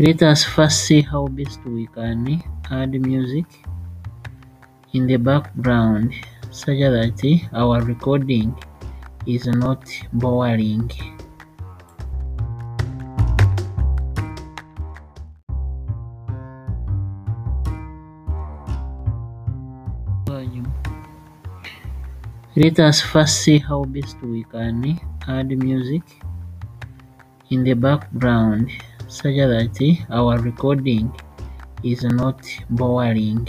Let 0.00 0.22
us 0.22 0.44
first 0.44 0.86
see 0.86 1.02
how 1.02 1.26
best 1.26 1.58
we 1.66 1.88
can 1.88 2.40
add 2.70 2.92
music 3.02 3.46
in 4.92 5.08
the 5.08 5.16
background 5.16 6.14
such 6.52 6.78
that 6.78 7.18
our 7.52 7.82
recording 7.82 8.54
is 9.26 9.48
not 9.48 9.82
boring. 10.12 10.88
Let 22.54 22.78
us 22.78 23.00
first 23.00 23.42
see 23.42 23.58
how 23.58 23.82
best 23.82 24.22
we 24.22 24.44
can 24.44 25.00
add 25.26 25.48
music 25.58 26.22
in 27.50 27.64
the 27.64 27.74
background 27.74 28.70
such 29.08 29.36
that 29.36 30.06
our 30.10 30.38
recording 30.38 31.12
is 31.82 32.04
not 32.04 32.46
boring. 32.70 33.48